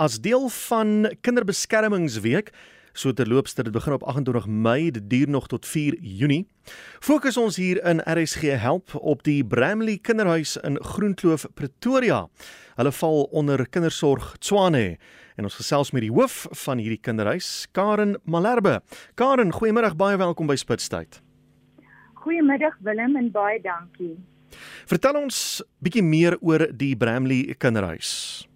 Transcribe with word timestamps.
as 0.00 0.20
deel 0.24 0.48
van 0.48 1.10
Kinderbeskermingsweek, 1.20 2.48
so 2.96 3.12
terloops 3.12 3.52
dit 3.54 3.68
begin 3.72 3.92
op 3.92 4.06
28 4.08 4.46
Mei, 4.46 4.90
dit 4.90 5.10
duur 5.10 5.28
nog 5.28 5.48
tot 5.48 5.66
4 5.66 5.98
Junie. 6.00 6.46
Fokus 7.04 7.36
ons 7.36 7.58
hier 7.60 7.82
in 7.84 8.00
RSG 8.08 8.56
help 8.56 8.94
op 8.96 9.22
die 9.28 9.44
Bramley 9.44 9.98
Kinderhuis 10.00 10.56
in 10.64 10.80
Groenkloof, 10.80 11.46
Pretoria. 11.54 12.22
Hulle 12.80 12.92
val 12.92 13.22
onder 13.30 13.66
kindersorg 13.68 14.38
Tswane 14.38 14.96
en 15.36 15.44
ons 15.44 15.60
gesels 15.60 15.92
met 15.92 16.08
die 16.08 16.12
hoof 16.12 16.46
van 16.64 16.80
hierdie 16.80 17.00
kinderhuis, 17.00 17.68
Karen 17.76 18.16
Malherbe. 18.24 18.80
Karen, 19.20 19.52
goeiemôre, 19.52 19.92
baie 19.96 20.16
welkom 20.16 20.48
by 20.48 20.56
Spitstyd. 20.56 21.20
Goeiemiddag 22.24 22.80
Willem 22.84 23.20
en 23.20 23.30
baie 23.32 23.60
dankie. 23.60 24.16
Vertel 24.88 25.20
ons 25.26 25.60
bietjie 25.84 26.04
meer 26.04 26.40
oor 26.40 26.70
die 26.72 26.96
Bramley 26.96 27.52
Kinderhuis. 27.60 28.49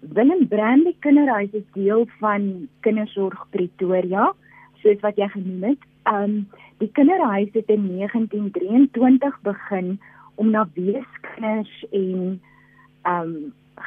Willem 0.00 0.48
Bramley 0.48 0.94
Kinderhuis 1.00 1.52
is 1.52 1.64
deel 1.72 2.06
van 2.18 2.68
Kindersorg 2.80 3.46
Pretoria, 3.50 4.32
soos 4.80 5.00
wat 5.04 5.18
jy 5.20 5.28
genoem 5.28 5.72
het. 5.72 5.88
Um 6.08 6.34
die 6.80 6.88
kinderhuis 6.96 7.50
het 7.52 7.68
in 7.68 7.84
1923 7.98 9.40
begin 9.44 9.98
om 10.40 10.50
na 10.50 10.64
weeskinders 10.74 11.72
en 11.92 12.40
um 13.04 13.34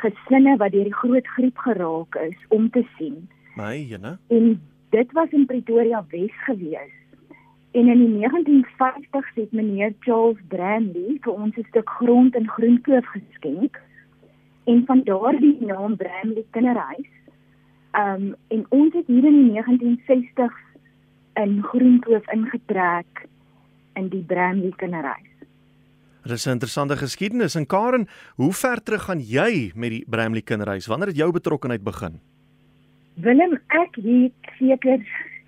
gesinne 0.03 0.57
wat 0.61 0.73
deur 0.73 0.85
die 0.85 0.99
groot 1.01 1.27
griep 1.35 1.57
geraak 1.65 2.15
is 2.21 2.37
om 2.53 2.69
te 2.69 2.85
sien. 2.97 3.23
My 3.57 3.73
jene. 3.77 4.17
En 4.29 4.61
dit 4.93 5.11
was 5.17 5.33
in 5.33 5.47
Pretoria 5.49 6.05
Wes 6.13 6.35
gewees. 6.45 6.93
En 7.73 7.89
in 7.89 8.05
die 8.05 8.27
1950s 8.27 9.33
het 9.33 9.51
meneer 9.51 9.93
Charles 10.05 10.37
Bramley 10.47 11.17
vir 11.25 11.33
ons 11.33 11.57
'n 11.57 11.65
stuk 11.69 11.89
grond 11.89 12.35
in 12.35 12.47
Groenkloof 12.49 13.05
geskenk 13.05 13.81
en 14.65 14.83
van 14.85 15.03
daardie 15.03 15.57
naam 15.59 15.95
Bramley 15.95 16.45
Kinderhuis. 16.51 17.09
Um 17.93 18.35
en 18.47 18.65
ons 18.69 18.93
het 18.93 19.07
hier 19.07 19.25
in 19.25 19.39
die 19.43 19.61
1960s 19.61 20.59
in 21.33 21.61
Groenkloof 21.63 22.27
ingetrek 22.33 23.27
in 23.93 24.09
die 24.09 24.23
Bramley 24.27 24.73
Kinderhuis. 24.75 25.29
Dit 26.23 26.31
is 26.31 26.45
'n 26.47 26.55
interessante 26.55 26.97
geskiedenis 26.97 27.55
en 27.55 27.65
Karen, 27.65 28.07
hoe 28.35 28.53
ver 28.53 28.83
terug 28.83 29.03
gaan 29.03 29.19
jy 29.19 29.71
met 29.75 29.89
die 29.89 30.05
Bramley 30.07 30.41
Kinderhuis? 30.41 30.87
Wanneer 30.87 31.07
het 31.07 31.17
jou 31.17 31.31
betrokkeheid 31.31 31.83
begin? 31.83 32.19
Willem, 33.13 33.59
ek 33.67 33.95
het 33.95 34.31
seker 34.57 34.99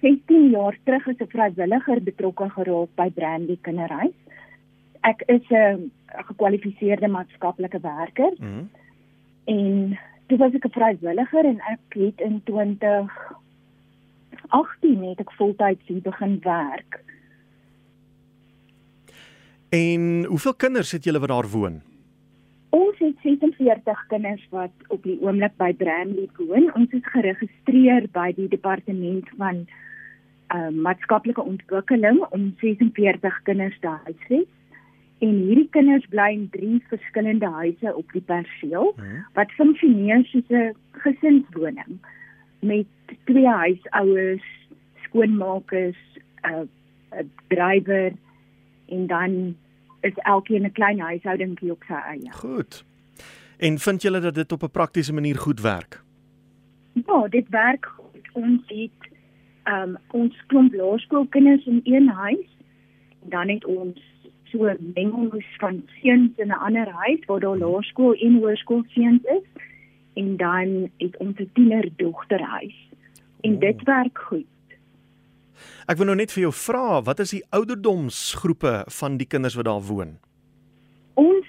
16 0.01 0.49
jaar 0.49 0.77
terug 0.83 1.07
as 1.07 1.19
'n 1.19 1.27
vrywilliger 1.27 2.03
betrokke 2.03 2.49
geraak 2.49 2.89
by 2.95 3.09
Bramley 3.09 3.57
Kinderhuis. 3.61 4.13
Ek 5.01 5.23
is 5.27 5.49
'n 5.49 5.91
gekwalifiseerde 6.07 7.07
maatskaplike 7.07 7.79
werker. 7.79 8.33
Mm 8.37 8.47
-hmm. 8.47 8.69
En 9.45 9.99
toe 10.27 10.37
was 10.37 10.53
ek 10.53 10.65
'n 10.65 10.69
vrywilliger 10.69 11.45
en 11.45 11.59
ek 11.59 11.79
het 11.89 12.21
in 12.21 12.41
2018 12.43 14.99
net 14.99 15.19
ek 15.19 15.31
voltyds 15.31 15.87
hier 15.87 16.01
begin 16.01 16.39
werk. 16.41 17.03
En 19.69 20.25
hoeveel 20.25 20.55
kinders 20.55 20.91
het 20.91 21.03
julle 21.03 21.19
wat 21.19 21.29
daar 21.29 21.49
woon? 21.49 21.81
Ons 22.69 22.97
het 22.97 23.15
46 23.21 24.05
kinders 24.07 24.47
wat 24.49 24.71
op 24.87 25.03
die 25.03 25.21
oomblik 25.21 25.57
by 25.57 25.73
Bramley 25.73 26.29
woon. 26.37 26.73
Ons 26.75 26.91
is 26.91 27.05
geregistreer 27.13 28.07
by 28.11 28.33
die 28.35 28.47
departement 28.47 29.29
van 29.37 29.67
uh, 30.53 30.69
maatskaplike 30.69 31.43
ontwikkeling 31.43 32.25
om 32.29 32.55
46 32.59 33.41
kinders 33.43 33.79
te 33.79 33.87
huisves. 33.87 34.47
En 35.19 35.35
hierdie 35.47 35.69
kinders 35.69 36.05
bly 36.09 36.31
in 36.33 36.49
drie 36.49 36.83
verskillende 36.87 37.49
huise 37.49 37.95
op 37.95 38.11
die 38.11 38.21
perseel 38.21 38.93
hmm. 38.95 39.25
wat 39.33 39.51
funksioneer 39.51 40.25
soos 40.25 40.49
'n 40.49 40.75
gesinswoning 40.91 41.99
met 42.59 42.87
twee 43.23 43.47
huisouers, 43.47 44.47
skoonmakers, 45.03 45.97
'n 46.43 46.69
'n 47.15 47.31
drywer 47.47 48.13
en 48.85 49.07
dan 49.07 49.55
is 50.01 50.13
elkeen 50.15 50.65
'n 50.65 50.71
klein 50.71 50.99
huishoudingkie 50.99 51.71
op 51.71 51.83
sy 51.87 51.93
eie. 51.93 52.31
Goed. 52.31 52.85
En 53.57 53.79
vind 53.79 54.01
julle 54.01 54.19
dat 54.19 54.35
dit 54.35 54.51
op 54.51 54.63
'n 54.63 54.71
praktiese 54.71 55.13
manier 55.13 55.35
goed 55.35 55.61
werk? 55.61 56.03
Ja, 56.93 57.27
dit 57.27 57.49
werk 57.49 57.85
goed. 57.85 58.29
Ons 58.33 58.61
het 58.65 59.11
um, 59.63 59.97
ons 60.11 60.43
klomp 60.47 60.73
laerskoolkinders 60.73 61.65
in 61.65 61.81
een 61.83 62.07
huis. 62.07 62.47
Dan 63.21 63.49
het 63.49 63.65
ons 63.65 64.14
so 64.55 64.67
'n 64.67 64.91
mengelmoes 64.95 65.49
van 65.59 65.83
seuns 66.01 66.31
in 66.37 66.47
'n 66.47 66.61
ander 66.67 66.89
huis 66.89 67.25
waar 67.25 67.39
daar 67.39 67.57
laerskool 67.57 68.13
en 68.13 68.39
hoërskool 68.39 68.83
seuns 68.87 69.23
is 69.23 69.47
en 70.13 70.37
dan 70.37 70.89
het 70.97 71.17
ons 71.17 71.37
'n 71.39 71.49
tienerdogterhuis. 71.53 72.75
En 73.41 73.53
oh. 73.53 73.59
dit 73.59 73.83
werk 73.83 74.17
goed. 74.17 74.45
Ek 75.87 75.97
wil 75.97 76.05
nou 76.05 76.15
net 76.15 76.31
vir 76.31 76.41
jou 76.41 76.53
vra, 76.53 77.01
wat 77.01 77.19
is 77.19 77.29
die 77.29 77.45
ouderdomsgroepe 77.49 78.83
van 78.87 79.17
die 79.17 79.27
kinders 79.27 79.55
wat 79.55 79.65
daar 79.65 79.81
woon? 79.81 80.17
Ons 81.13 81.47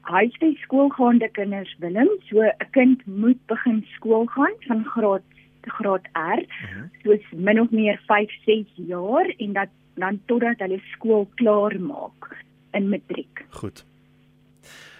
huisves 0.00 0.60
skoolgaande 0.60 1.28
kinders 1.28 1.76
Willem, 1.78 2.08
so 2.28 2.40
'n 2.40 2.70
kind 2.70 3.06
moet 3.06 3.46
begin 3.46 3.86
skool 3.94 4.26
gaan 4.26 4.54
van 4.66 4.84
graad 4.84 5.22
graad 5.66 6.06
R, 6.12 6.38
uh 6.38 6.46
mhm. 6.46 6.78
-huh. 6.78 6.88
soos 7.02 7.24
min 7.32 7.60
of 7.60 7.70
meer 7.70 8.00
5, 8.06 8.30
6 8.44 8.66
jaar 8.74 9.34
en 9.36 9.52
dat 9.52 9.68
dan 9.96 10.20
totdat 10.26 10.60
hulle 10.64 10.80
skool 10.92 11.26
klaar 11.40 11.76
maak 11.80 12.32
in 12.76 12.88
matriek. 12.92 13.44
Goed. 13.50 13.84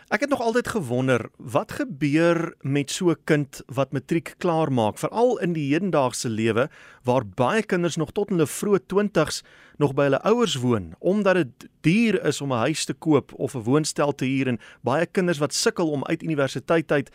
Ek 0.07 0.23
het 0.23 0.31
nog 0.31 0.41
altyd 0.41 0.69
gewonder 0.71 1.25
wat 1.37 1.73
gebeur 1.81 2.55
met 2.63 2.91
so 2.91 3.11
'n 3.11 3.19
kind 3.25 3.63
wat 3.67 3.93
matriek 3.93 4.35
klaar 4.39 4.73
maak, 4.73 4.99
veral 4.99 5.39
in 5.39 5.53
die 5.53 5.73
hedendaagse 5.73 6.29
lewe 6.29 6.69
waar 7.03 7.27
baie 7.27 7.63
kinders 7.63 7.97
nog 7.97 8.13
tot 8.13 8.31
in 8.31 8.37
hulle 8.37 8.47
vroeë 8.47 8.81
20's 8.87 9.43
nog 9.79 9.95
by 9.95 10.03
hulle 10.03 10.23
ouers 10.23 10.55
woon 10.55 10.95
omdat 10.99 11.35
dit 11.35 11.69
duur 11.81 12.25
is 12.25 12.41
om 12.41 12.53
'n 12.53 12.65
huis 12.71 12.85
te 12.85 12.95
koop 12.95 13.33
of 13.35 13.55
'n 13.55 13.63
woonstel 13.67 14.15
te 14.15 14.25
huur 14.25 14.47
en 14.47 14.61
baie 14.83 15.07
kinders 15.07 15.39
wat 15.39 15.55
sukkel 15.55 15.91
om 15.91 16.05
uit 16.05 16.23
universiteit 16.23 16.93
uit 16.93 17.11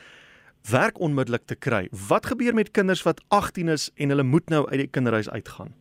werk 0.70 1.00
onmiddellik 1.00 1.46
te 1.46 1.56
kry. 1.56 1.88
Wat 2.08 2.26
gebeur 2.26 2.54
met 2.54 2.72
kinders 2.72 3.04
wat 3.04 3.22
18 3.28 3.68
is 3.68 3.90
en 3.96 4.10
hulle 4.10 4.24
moet 4.24 4.50
nou 4.50 4.70
uit 4.70 4.80
die 4.80 4.88
kinderhuis 4.88 5.30
uitgaan? 5.30 5.81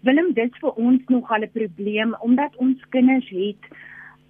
Willem, 0.00 0.32
dit 0.32 0.54
vir 0.62 0.72
ons 0.80 1.02
nog 1.12 1.30
al 1.30 1.42
'n 1.44 1.50
probleem 1.52 2.14
omdat 2.20 2.56
ons 2.56 2.88
kinders 2.88 3.28
het 3.28 3.62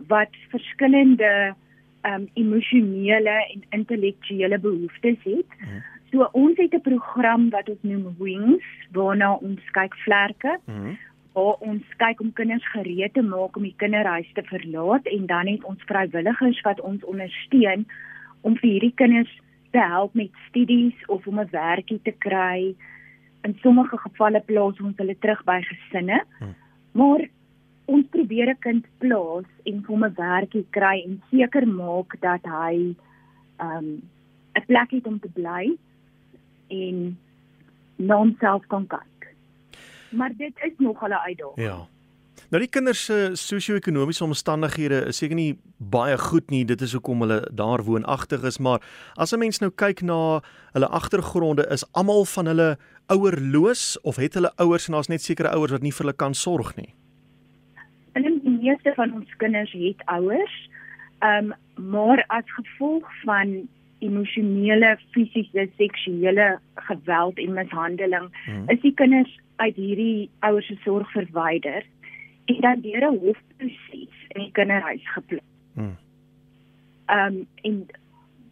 wat 0.08 0.32
verskillende 0.48 1.54
um 2.02 2.28
emosionele 2.34 3.36
en 3.52 3.62
intellektuele 3.70 4.58
behoeftes 4.58 5.18
het. 5.22 5.46
Hmm. 5.58 5.82
So 6.10 6.28
ons 6.32 6.56
het 6.56 6.74
'n 6.74 6.80
program 6.80 7.50
wat 7.50 7.68
ons 7.68 7.82
noem 7.82 8.14
Wings 8.18 8.64
waarna 8.92 9.34
ons 9.34 9.60
kyk 9.70 9.94
vlerke. 9.94 10.58
Hmm. 10.64 10.98
Waar 11.32 11.54
ons 11.60 11.82
kyk 11.96 12.20
om 12.20 12.32
kinders 12.32 12.70
gereed 12.70 13.12
te 13.12 13.22
maak 13.22 13.56
om 13.56 13.62
die 13.62 13.74
kinderhuis 13.76 14.32
te 14.32 14.42
verlaat 14.42 15.06
en 15.06 15.26
dan 15.26 15.46
het 15.46 15.64
ons 15.64 15.82
vrywilligers 15.82 16.60
wat 16.60 16.80
ons 16.80 17.04
ondersteun 17.04 17.86
om 18.40 18.56
vir 18.56 18.70
hierdie 18.70 18.94
kinders 18.94 19.40
te 19.70 19.78
help 19.78 20.14
met 20.14 20.30
studies 20.48 21.06
of 21.06 21.26
om 21.26 21.40
'n 21.40 21.48
werkie 21.50 22.00
te 22.02 22.14
kry 22.18 22.74
in 23.42 23.58
sommige 23.62 23.98
gevalle 23.98 24.40
plaas 24.40 24.80
ons 24.80 24.96
hulle 24.96 25.16
terug 25.18 25.44
by 25.44 25.60
gesinne. 25.62 26.22
Hmm. 26.38 26.54
Maar 26.92 27.28
ons 27.84 28.06
probeer 28.10 28.50
'n 28.50 28.58
kind 28.58 28.86
plaas 28.98 29.48
en 29.64 29.84
hom 29.86 30.04
'n 30.04 30.14
werkie 30.14 30.66
kry 30.70 30.96
en 31.06 31.22
seker 31.30 31.66
maak 31.68 32.20
dat 32.20 32.44
hy 32.44 32.94
um 33.58 34.02
'n 34.54 34.64
plek 34.66 34.90
het 34.90 35.06
om 35.06 35.18
te 35.20 35.28
bly 35.28 35.76
en 36.68 37.18
na 37.96 38.16
homself 38.16 38.66
kan 38.66 38.86
kyk. 38.86 39.34
Maar 40.10 40.32
dit 40.36 40.54
is 40.62 40.72
nog 40.78 41.02
'n 41.02 41.12
uitdaging. 41.12 41.66
Ja. 41.66 41.86
Nou 42.50 42.58
die 42.58 42.66
kinders 42.66 43.04
se 43.06 43.16
sosio-ekonomiese 43.38 44.24
omstandighede 44.26 45.04
is 45.06 45.20
seker 45.22 45.38
nie 45.38 45.52
baie 45.92 46.16
goed 46.18 46.48
nie. 46.50 46.64
Dit 46.66 46.80
is 46.82 46.96
hoekom 46.96 47.22
hulle 47.22 47.44
daar 47.54 47.84
woonagtig 47.86 48.42
is, 48.48 48.58
maar 48.58 48.82
as 49.14 49.32
'n 49.32 49.38
mens 49.38 49.60
nou 49.60 49.70
kyk 49.70 50.02
na 50.02 50.42
hulle 50.74 50.88
agtergronde, 50.90 51.62
is 51.70 51.86
almal 51.94 52.24
van 52.24 52.46
hulle 52.46 52.78
ouerloos 53.06 54.00
of 54.02 54.16
het 54.16 54.34
hulle 54.34 54.50
ouers 54.56 54.88
en 54.88 54.94
daar's 54.94 55.08
net 55.08 55.22
sekere 55.22 55.54
ouers 55.54 55.70
wat 55.70 55.82
nie 55.82 55.92
vir 55.92 56.06
hulle 56.06 56.16
kan 56.16 56.34
sorg 56.34 56.74
nie. 56.76 56.94
En 58.14 58.22
die 58.22 58.50
meeste 58.50 58.92
van 58.96 59.14
ons 59.14 59.36
kinders 59.36 59.72
het 59.72 60.02
ouers. 60.06 60.70
Ehm 61.22 61.52
um, 61.52 61.88
maar 61.90 62.24
as 62.28 62.44
gevolg 62.46 63.06
van 63.24 63.68
emosionele, 64.00 64.98
fisiese, 65.10 65.68
seksuele 65.76 66.58
geweld 66.74 67.38
en 67.38 67.52
mishandeling, 67.52 68.28
hmm. 68.44 68.68
is 68.68 68.80
die 68.80 68.94
kinders 68.94 69.38
uit 69.56 69.76
hierdie 69.76 70.30
ouers 70.40 70.66
se 70.66 70.76
sorg 70.82 71.10
verwyder 71.12 71.84
en 72.50 72.60
dan 72.60 72.80
deur 72.80 73.04
'n 73.10 73.18
hofproses 73.18 74.14
in 74.34 74.40
die 74.42 74.52
kinderhuis 74.52 75.12
geplaas. 75.14 75.50
Hmm. 75.74 75.96
Ehm 77.06 77.34
um, 77.34 77.46
en 77.62 77.86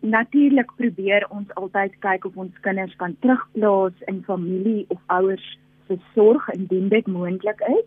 natuurlik 0.00 0.71
probeer 0.77 1.27
ons 1.29 1.55
altyd 1.55 1.99
kyk 1.99 2.25
of 2.25 2.37
ons 2.37 2.61
kinders 2.61 2.97
kan 2.97 3.17
terugplaas 3.19 3.93
in 4.06 4.23
familie 4.25 4.85
of 4.89 5.00
ouers 5.06 5.59
se 5.87 5.99
sorg 6.15 6.49
indien 6.50 6.89
dit 6.89 7.06
moontlik 7.06 7.61
is. 7.61 7.87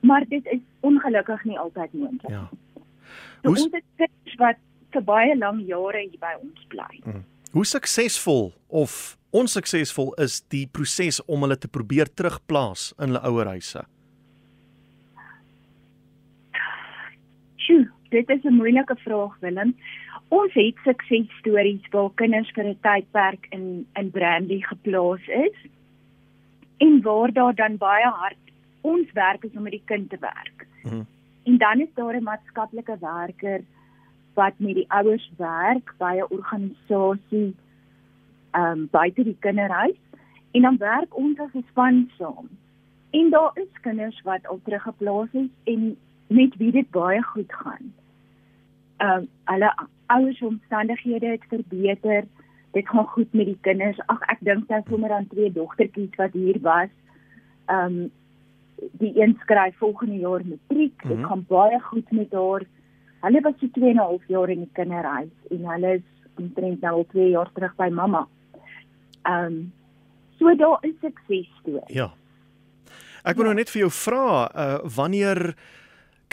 Maar 0.00 0.24
dit 0.28 0.46
is 0.46 0.60
ongelukkig 0.80 1.44
nie 1.44 1.58
altyd 1.58 1.92
moontlik. 1.92 2.30
Ja. 2.30 2.48
So 3.42 3.48
ons 3.48 3.68
het 3.72 3.84
kinders 3.96 4.34
wat 4.36 4.56
vir 4.90 5.02
baie 5.02 5.38
lang 5.38 5.62
jare 5.66 6.00
hier 6.00 6.18
by 6.20 6.34
ons 6.40 6.66
bly. 6.68 7.00
Hmm. 7.04 7.24
Hoe 7.52 7.66
suksesvol 7.66 8.52
of 8.68 9.18
onsuksesvol 9.30 10.14
is 10.14 10.40
die 10.48 10.66
proses 10.66 11.24
om 11.24 11.40
hulle 11.40 11.56
te 11.58 11.68
probeer 11.68 12.14
terugplaas 12.14 12.92
in 12.98 13.12
hulle 13.12 13.20
ouerhuise? 13.28 13.86
Dit 18.12 18.28
is 18.28 18.44
'n 18.44 18.60
moeilike 18.60 18.96
vraag 18.96 19.36
Willem. 19.40 19.76
Ons 20.28 20.52
het 20.52 20.76
suksesstories 20.84 21.88
waar 21.90 22.10
kinders 22.14 22.50
vir 22.54 22.64
'n 22.64 22.78
tydperk 22.80 23.46
in 23.50 23.86
in 24.00 24.10
Brandy 24.10 24.60
geplaas 24.60 25.26
is 25.26 25.56
en 26.76 27.02
waar 27.02 27.32
daar 27.32 27.54
dan 27.54 27.76
baie 27.76 28.10
hard 28.20 28.44
ons 28.80 29.12
werk 29.12 29.44
is 29.44 29.56
om 29.56 29.62
met 29.62 29.72
die 29.72 29.82
kind 29.84 30.10
te 30.10 30.18
werk. 30.20 30.66
Mhm. 30.82 31.02
En 31.42 31.58
dan 31.58 31.80
is 31.80 31.94
daar 31.94 32.14
'n 32.14 32.22
maatskaplike 32.22 32.96
werker 33.00 33.60
wat 34.34 34.52
met 34.56 34.74
die 34.74 34.90
ouers 34.90 35.30
werk 35.36 35.94
by 35.98 36.14
'n 36.16 36.34
organisasie 36.38 37.54
ehm 38.50 38.78
um, 38.78 38.88
buite 38.90 39.24
die 39.24 39.36
kinderhuis 39.40 40.00
en 40.50 40.62
dan 40.62 40.76
werk 40.76 41.16
ons 41.16 41.38
as 41.38 41.54
'n 41.54 41.64
span 41.68 42.10
saam. 42.18 42.48
En 43.10 43.30
daar 43.30 43.50
is 43.54 43.80
kinders 43.80 44.20
wat 44.22 44.46
al 44.46 44.60
teruggeplaas 44.64 45.28
is 45.32 45.48
en 45.64 45.96
met 46.26 46.56
wie 46.56 46.72
dit 46.72 46.90
baie 46.90 47.22
goed 47.22 47.52
gaan. 47.52 47.91
Ehm 49.02 49.10
um, 49.10 49.28
hulle 49.50 49.70
ouers 50.06 50.40
omstandighede 50.40 51.26
het 51.26 51.44
verbeter. 51.48 52.24
Dit 52.70 52.88
gaan 52.88 53.06
goed 53.06 53.32
met 53.32 53.46
die 53.46 53.58
kinders. 53.60 53.98
Ag 54.06 54.20
ek 54.30 54.44
dink 54.46 54.68
sy 54.70 54.78
sommer 54.88 55.10
aan 55.12 55.26
twee 55.32 55.50
dogtertjies 55.52 56.18
wat 56.20 56.36
hier 56.38 56.60
was. 56.62 56.92
Ehm 57.66 57.96
um, 58.02 58.10
die 59.00 59.12
een 59.14 59.34
skryf 59.40 59.76
volgende 59.78 60.18
jaar 60.18 60.46
matriek. 60.46 61.02
Dit 61.02 61.10
mm 61.10 61.16
-hmm. 61.16 61.26
gaan 61.26 61.44
baie 61.48 61.80
goed 61.80 62.10
met 62.10 62.32
haar. 62.32 62.62
Hulle 63.20 63.40
was 63.40 63.58
so 63.58 63.68
2 63.72 63.90
en 63.90 63.96
'n 63.96 63.98
half 63.98 64.22
jaar 64.26 64.48
in 64.50 64.58
die 64.58 64.72
kinderhuis 64.72 65.34
en 65.50 65.68
hulle 65.72 65.94
is 65.94 66.08
omtrent 66.34 66.80
nou 66.80 66.94
al 66.94 67.06
2 67.10 67.28
jaar 67.30 67.50
terug 67.52 67.74
by 67.76 67.88
mamma. 67.88 68.26
Ehm 69.22 69.44
um, 69.44 69.72
so 70.38 70.56
daar 70.56 70.78
is 70.80 70.94
sukses 71.00 71.50
toe. 71.64 71.82
Ja. 71.86 72.12
Ek 73.22 73.36
wil 73.36 73.44
nou 73.44 73.54
net 73.54 73.70
vir 73.70 73.80
jou 73.80 73.90
vra 73.90 74.50
uh 74.54 74.78
wanneer 74.96 75.54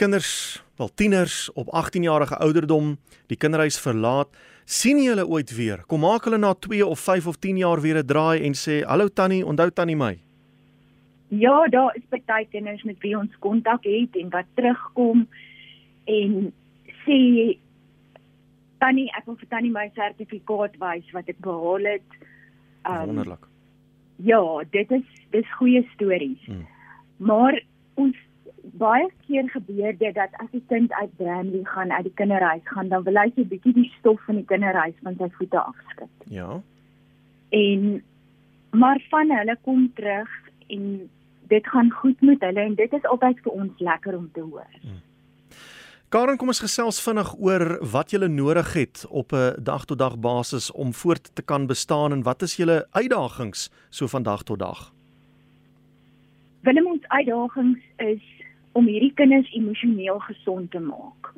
kinders, 0.00 0.62
wel 0.80 0.88
tieners 0.94 1.52
op 1.52 1.68
18 1.76 2.02
jarige 2.02 2.36
ouderdom 2.40 2.94
die 3.28 3.36
kinderhuis 3.36 3.76
verlaat, 3.80 4.32
sien 4.64 4.98
jy 5.02 5.10
hulle 5.12 5.26
ooit 5.28 5.52
weer? 5.56 5.82
Kom 5.90 6.00
maak 6.06 6.24
hulle 6.24 6.38
na 6.40 6.54
2 6.56 6.86
of 6.86 7.02
5 7.04 7.28
of 7.34 7.36
10 7.44 7.60
jaar 7.60 7.82
weer 7.84 8.00
'n 8.00 8.06
draai 8.06 8.40
en 8.46 8.54
sê, 8.54 8.84
"Hallo 8.86 9.08
Tannie, 9.08 9.44
onthou 9.46 9.70
Tannie 9.70 9.96
my." 9.96 10.18
Ja, 11.28 11.66
daar 11.68 11.96
is 11.96 12.22
baie 12.26 12.46
kinders 12.50 12.82
met 12.82 12.98
wie 13.00 13.18
ons 13.18 13.38
kontak 13.38 13.84
het 13.84 14.16
en 14.16 14.30
wat 14.30 14.46
terugkom 14.54 15.28
en 16.04 16.52
sê 17.06 17.58
Tannie, 18.78 19.10
ek 19.16 19.26
wil 19.26 19.36
vir 19.36 19.48
Tannie 19.48 19.70
my 19.70 19.90
sertifikaat 19.94 20.76
wys 20.80 21.12
wat 21.12 21.28
ek 21.28 21.38
behaal 21.38 21.84
het. 21.84 22.10
Um, 22.86 23.06
Wonderlik. 23.06 23.46
Ja, 24.16 24.64
dit 24.70 24.90
is 24.90 25.04
dis 25.30 25.52
goeie 25.58 25.88
stories. 25.94 26.44
Hmm. 26.44 26.66
Maar 27.16 27.62
ons 27.94 28.16
baie 28.62 29.10
keer 29.26 29.48
gebeur 29.50 29.98
dit 29.98 30.14
dat 30.14 30.32
as 30.32 30.52
'n 30.52 30.64
kind 30.68 30.92
uit 30.92 31.16
Bramley 31.16 31.64
gaan 31.64 31.92
uit 31.92 32.04
die 32.04 32.14
kinderhuis 32.14 32.64
gaan, 32.64 32.88
dan 32.88 33.02
wil 33.02 33.16
hy 33.16 33.32
so 33.34 33.40
'n 33.40 33.48
bietjie 33.48 33.72
die 33.72 33.92
stof 33.98 34.24
van 34.24 34.34
die 34.34 34.44
kinderhuis 34.44 34.94
van 35.02 35.16
sy 35.18 35.28
voete 35.30 35.60
afskud. 35.60 36.16
Ja. 36.28 36.62
En 37.48 38.02
maar 38.70 39.00
van 39.10 39.30
hulle 39.30 39.58
kom 39.62 39.92
terug 39.94 40.28
en 40.66 41.10
dit 41.48 41.66
gaan 41.66 41.90
goed 41.90 42.20
met 42.20 42.40
hulle 42.40 42.60
en 42.60 42.74
dit 42.74 42.92
is 42.92 43.04
altyd 43.04 43.40
vir 43.42 43.52
ons 43.52 43.78
lekker 43.78 44.16
om 44.16 44.30
te 44.32 44.40
hoor. 44.40 44.70
Hmm. 44.80 45.02
Karen, 46.10 46.36
kom 46.36 46.48
ons 46.50 46.58
gesels 46.58 46.96
vinnig 47.02 47.28
oor 47.38 47.78
wat 47.92 48.10
jy 48.10 48.26
nodig 48.26 48.72
het 48.74 49.04
op 49.08 49.32
'n 49.32 49.62
dag 49.62 49.84
tot 49.84 49.98
dag 49.98 50.18
basis 50.18 50.70
om 50.72 50.92
voort 50.92 51.34
te 51.34 51.42
kan 51.42 51.66
bestaan 51.66 52.12
en 52.12 52.22
wat 52.22 52.42
is 52.42 52.56
julle 52.56 52.86
uitdagings 52.90 53.70
so 53.90 54.06
van 54.06 54.22
dag 54.22 54.42
tot 54.42 54.58
dag? 54.58 54.92
Willem 56.60 56.86
ons 56.86 57.08
uitdagings 57.08 57.78
is 57.96 58.39
om 58.80 58.88
hierdie 58.88 59.12
kinders 59.14 59.52
emosioneel 59.56 60.18
gesond 60.24 60.70
te 60.72 60.80
maak. 60.80 61.32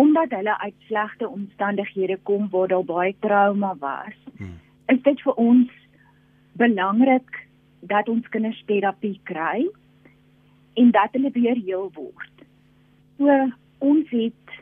Omdat 0.00 0.32
hulle 0.32 0.56
uit 0.58 0.88
slegte 0.88 1.28
omstandighede 1.28 2.16
kom 2.28 2.48
waar 2.52 2.70
daar 2.72 2.86
baie 2.88 3.14
trauma 3.20 3.74
was, 3.80 4.16
hmm. 4.38 4.56
is 4.88 5.02
dit 5.04 5.20
vir 5.26 5.40
ons 5.40 5.78
belangrik 6.56 7.40
dat 7.92 8.08
ons 8.08 8.28
kinders 8.32 8.62
terapie 8.66 9.18
kry 9.28 9.66
en 10.80 10.92
dat 10.96 11.12
hulle 11.12 11.32
weer 11.36 11.58
heel 11.60 11.90
word. 11.94 12.44
So 13.18 13.38
ons 13.84 14.08
het 14.14 14.58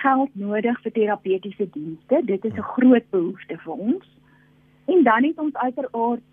geld 0.00 0.36
nodig 0.38 0.78
vir 0.84 0.92
terapeutiese 0.96 1.66
dienste. 1.74 2.22
Dit 2.24 2.44
is 2.44 2.56
'n 2.56 2.70
groot 2.74 3.10
behoefte 3.10 3.58
vir 3.58 3.72
ons. 3.72 4.06
En 4.86 5.02
dan 5.02 5.24
het 5.24 5.38
ons 5.38 5.54
uiteraard 5.54 6.28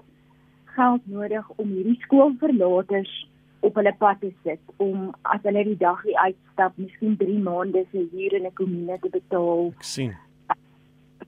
geld 0.66 1.02
nodig 1.06 1.50
om 1.56 1.68
hierdie 1.70 2.00
skoolverlaters 2.02 3.28
op 3.60 3.76
hulle 3.76 3.94
pad 3.98 4.20
te 4.20 4.32
sit 4.44 4.60
om 4.78 5.16
as 5.22 5.42
hulle 5.44 5.64
die 5.64 5.78
dag 5.78 6.02
hier 6.04 6.18
uitstap, 6.18 6.78
miskien 6.78 7.18
3 7.18 7.40
maande 7.40 7.86
se 7.92 8.08
huur 8.12 8.34
in 8.34 8.46
'n 8.46 8.54
kommune 8.54 9.00
te 9.00 9.10
betaal. 9.10 9.74
Ek 9.78 9.84
sien 9.84 10.16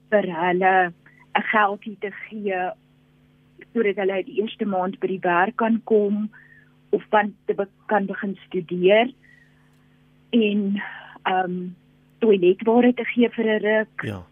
vir 0.09 0.27
hulle 0.43 0.73
'n 1.35 1.45
geldjie 1.53 1.97
te 1.99 2.11
gee 2.11 2.61
sodat 3.73 3.99
hulle 4.01 4.23
die 4.25 4.41
eerste 4.41 4.65
maand 4.65 4.99
by 4.99 5.07
die 5.07 5.23
werk 5.25 5.55
kan 5.55 5.81
kom 5.83 6.29
of 6.89 7.03
van 7.09 7.35
te 7.45 7.53
be 7.53 7.67
kan 7.85 8.05
begin 8.05 8.35
studeer 8.47 9.13
en 10.29 10.81
ehm 11.23 11.43
um, 11.43 11.75
toiletware 12.19 12.93
te 12.93 13.05
gee 13.13 13.29
vir 13.29 13.45
'n 13.45 13.61
ruk. 13.63 14.01
Ja. 14.03 14.23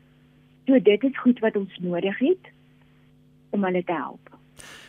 So 0.66 0.80
dit 0.80 1.04
is 1.04 1.20
goed 1.20 1.40
wat 1.40 1.56
ons 1.56 1.78
nodig 1.80 2.18
het 2.20 2.52
om 3.50 3.64
hulle 3.64 3.84
te 3.84 3.94
help. 3.94 4.27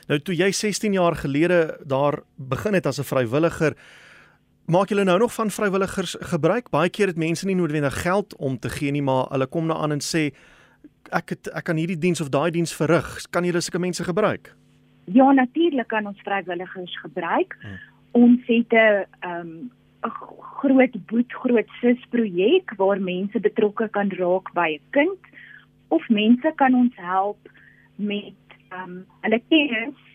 Nou 0.09 0.17
toe 0.25 0.33
jy 0.33 0.49
16 0.57 0.95
jaar 0.97 1.17
gelede 1.21 1.77
daar 1.85 2.23
begin 2.37 2.75
het 2.75 2.87
as 2.87 2.99
'n 2.99 3.05
vrywilliger, 3.05 3.77
maak 4.67 4.89
julle 4.89 5.05
nou 5.05 5.19
nog 5.19 5.35
van 5.35 5.51
vrywilligers 5.51 6.17
gebruik? 6.21 6.71
Baie 6.71 6.91
keer 6.91 7.07
het 7.07 7.17
mense 7.17 7.47
nie 7.47 7.55
noodwendig 7.55 8.03
geld 8.03 8.37
om 8.37 8.59
te 8.59 8.69
gee 8.69 8.91
nie, 8.91 9.03
maar 9.03 9.27
hulle 9.31 9.47
kom 9.47 9.67
nou 9.67 9.79
aan 9.79 9.93
en 9.93 10.01
sê 10.01 10.33
ek 11.13 11.29
het 11.29 11.49
ek 11.49 11.65
kan 11.65 11.77
hierdie 11.77 11.99
diens 11.99 12.21
of 12.21 12.29
daai 12.29 12.51
diens 12.51 12.75
verrig. 12.75 13.21
Kan 13.31 13.45
julle 13.45 13.61
sulke 13.61 13.79
mense 13.79 14.05
gebruik? 14.05 14.55
Ja, 15.05 15.33
natuurlik 15.33 15.89
kan 15.89 16.07
ons 16.07 16.21
vrywilligers 16.21 17.01
gebruik. 17.01 17.57
Hmm. 17.61 17.79
Ons 18.11 18.41
het 18.47 18.73
'n 18.73 19.05
ehm 19.21 19.71
'n 20.05 20.13
groot 20.61 21.07
boet 21.07 21.33
groot 21.33 21.69
sis 21.81 22.01
projek 22.11 22.73
waar 22.77 23.01
mense 23.01 23.41
betrokke 23.41 23.89
kan 23.89 24.09
raak 24.09 24.53
by 24.55 24.69
'n 24.79 24.91
kind 24.91 25.21
of 25.89 26.09
mense 26.09 26.53
kan 26.57 26.75
ons 26.75 26.95
help 26.97 27.39
met 27.97 28.48
ehm 28.69 28.83
um, 28.83 29.07
hulle 29.25 29.41
kennis 29.49 30.07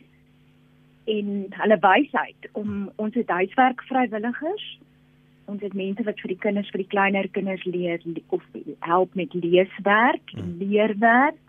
en 1.14 1.30
hulle 1.60 1.78
wysheid 1.84 2.50
om 2.52 2.92
ons 2.96 3.16
huiswerk 3.28 3.82
vrywilligers 3.90 4.68
ons 5.52 5.62
het 5.62 5.74
mense 5.74 6.04
wat 6.08 6.20
vir 6.24 6.32
die 6.32 6.42
kinders 6.46 6.70
vir 6.72 6.84
die 6.84 6.92
kleiner 6.96 7.28
kinders 7.38 7.66
leer 7.66 8.00
of 8.30 8.44
help 8.80 9.16
met 9.16 9.34
leeswerk 9.34 10.36
hmm. 10.36 10.56
leerwerk 10.60 11.42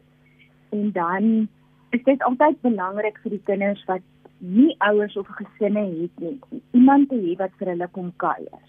en 0.70 0.90
dan 0.92 1.49
is 1.90 2.02
dit 2.04 2.23
altyd 2.23 2.61
belangrik 2.61 3.18
vir 3.23 3.37
die 3.37 3.44
kinders 3.50 3.84
wat 3.87 4.02
nie 4.38 4.75
ouers 4.78 5.16
of 5.16 5.28
gesinne 5.38 5.84
het 5.84 6.20
nie 6.20 6.61
iemand 6.73 7.08
te 7.08 7.18
hê 7.20 7.37
wat 7.40 7.54
vir 7.58 7.70
hulle 7.73 7.88
kom 7.96 8.11
kuier. 8.16 8.64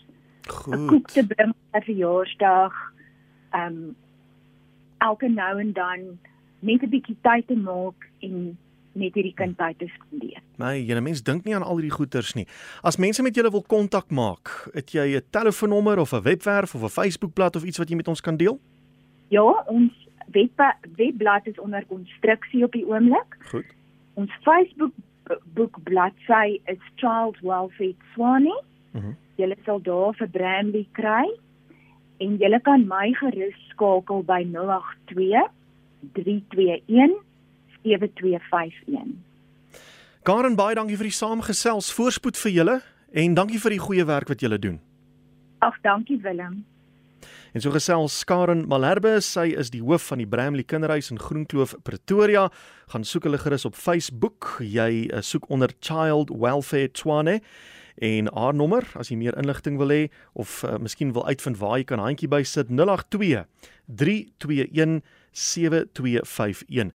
Goed. 0.47 0.75
'n 0.75 0.87
Koek 0.91 1.07
te 1.11 1.23
bring 1.25 1.53
vir 1.71 1.83
verjaarsdag. 1.89 2.73
Ehm 3.51 3.67
um, 3.67 3.95
elke 4.97 5.27
nou 5.27 5.59
en 5.59 5.71
dan 5.73 5.99
net 6.59 6.83
'n 6.83 6.89
bietjie 6.89 7.17
tyd 7.21 7.47
te 7.47 7.55
maak 7.55 8.09
en 8.21 8.57
net 8.93 9.13
hierdie 9.13 9.33
kind 9.35 9.57
tyd 9.57 9.77
te 9.79 9.87
spandeer. 9.87 10.41
Nee, 10.57 10.85
julle 10.85 11.01
mens 11.01 11.23
dink 11.23 11.43
nie 11.43 11.55
aan 11.55 11.63
al 11.63 11.77
hierdie 11.77 11.97
goeters 11.97 12.33
nie. 12.33 12.47
As 12.81 12.97
mense 12.97 13.21
met 13.21 13.35
julle 13.35 13.51
wil 13.51 13.63
kontak 13.63 14.09
maak, 14.09 14.69
het 14.73 14.91
jy 14.91 15.17
'n 15.17 15.21
telefoonnommer 15.31 15.99
of 15.99 16.13
'n 16.13 16.21
webwerf 16.21 16.75
of 16.75 16.83
'n 16.83 16.89
Facebookblad 17.01 17.55
of 17.55 17.63
iets 17.63 17.77
wat 17.77 17.89
jy 17.89 17.95
met 17.95 18.07
ons 18.07 18.21
kan 18.21 18.37
deel? 18.37 18.59
Ja, 19.27 19.63
ons 19.67 19.91
web 20.31 20.75
webblad 20.95 21.47
is 21.47 21.59
onder 21.59 21.85
konstruksie 21.85 22.63
op 22.63 22.71
die 22.71 22.85
oomblik. 22.85 23.37
Goed. 23.51 23.65
Ons 24.13 24.31
Facebook 24.41 24.91
boek 25.53 25.83
bladsy 25.83 26.59
is 26.65 26.79
Child 26.95 27.39
Welfare 27.41 27.95
Swanee. 28.13 28.61
Mhm. 28.91 29.05
Mm 29.05 29.17
julle 29.35 29.55
sal 29.65 29.81
daar 29.83 30.15
vir 30.15 30.29
Bramley 30.31 30.85
kry 30.95 31.25
en 32.23 32.37
julle 32.39 32.59
kan 32.63 32.85
my 32.87 33.11
gerus 33.19 33.57
skakel 33.73 34.23
by 34.23 34.41
082 34.47 35.43
321 36.13 37.15
7251. 37.83 39.15
Karen 40.25 40.55
baie 40.57 40.75
dankie 40.75 40.97
vir 40.97 41.11
die 41.11 41.15
saamgesels. 41.15 41.91
Voorspoed 41.93 42.37
vir 42.41 42.51
julle 42.51 42.77
en 43.13 43.35
dankie 43.37 43.59
vir 43.61 43.75
die 43.75 43.83
goeie 43.83 44.05
werk 44.09 44.31
wat 44.31 44.41
julle 44.41 44.57
doen. 44.59 44.79
Ag, 45.61 45.77
dankie 45.85 46.17
Willem. 46.21 46.63
En 47.55 47.61
so 47.63 47.71
gesels 47.71 48.17
Karen 48.27 48.65
Malherbe, 48.67 49.13
sy 49.23 49.53
is 49.55 49.69
die 49.71 49.79
hoof 49.79 50.09
van 50.11 50.19
die 50.19 50.27
Bramley 50.27 50.65
Kinderhuis 50.67 51.07
in 51.13 51.21
Groenkloof, 51.21 51.77
Pretoria. 51.87 52.49
Gaan 52.91 53.05
soek 53.07 53.29
hulle 53.29 53.39
gerus 53.39 53.63
op 53.69 53.77
Facebook. 53.79 54.57
Jy 54.59 55.05
uh, 55.07 55.21
soek 55.23 55.47
onder 55.53 55.71
Child 55.79 56.33
Welfare 56.35 56.91
Tshwane 56.91 57.39
en 57.95 58.27
haar 58.35 58.51
nommer 58.51 58.83
as 58.99 59.07
jy 59.07 59.15
meer 59.15 59.37
inligting 59.39 59.77
wil 59.79 59.93
hê 59.93 60.01
of 60.35 60.57
uh, 60.67 60.75
miskien 60.83 61.13
wil 61.15 61.23
uitvind 61.29 61.61
waar 61.61 61.77
jy 61.79 61.85
kan 61.87 62.03
handjie 62.03 62.27
by 62.27 62.41
sit 62.43 62.67
082 62.67 63.45
321 63.87 64.99
7251. 65.35 66.93